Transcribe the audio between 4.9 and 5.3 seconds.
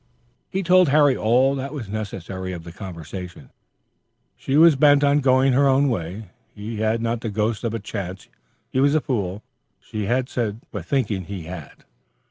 on